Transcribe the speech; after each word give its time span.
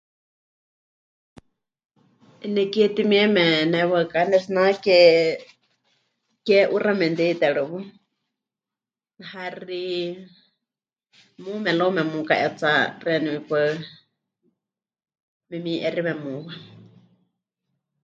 Nekie 2.53 2.87
timieme 2.95 3.45
newaɨká 3.71 4.19
pɨnetsinake 4.25 4.97
kee'uxa 6.45 6.91
memɨte'itérɨwa, 6.99 7.79
haxi, 9.31 9.81
muume 11.41 11.71
luego 11.77 11.93
memuka'etsa, 11.95 12.71
xeeníu 13.01 13.31
'ipaɨ 13.37 13.67
memi'exime 15.49 16.13
muuwa. 16.21 16.53